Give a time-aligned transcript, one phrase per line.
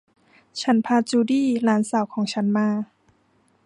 [0.61, 2.67] ฉันพาจูดี้ หลานสาวของฉันมา